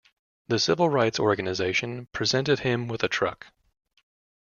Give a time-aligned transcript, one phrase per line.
[0.47, 3.53] The civil rights organization presented him with a truck.